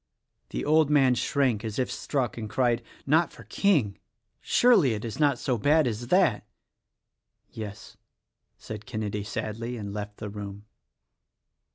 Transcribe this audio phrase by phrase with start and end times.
[0.49, 3.99] The old man shrank as if struck and cried, "Not for King?
[4.39, 6.43] surely it is not so bad as that!"
[7.51, 7.97] "Yes!"
[8.57, 10.65] said Kenedy sadly; and left the room.